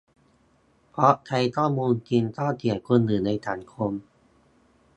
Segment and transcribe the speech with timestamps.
[0.89, 3.91] เพราะใช้ข้อมูลจริง ก็เสี่ยงคนอื่นในสังคม